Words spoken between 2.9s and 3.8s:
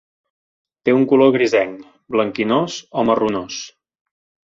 o marronós.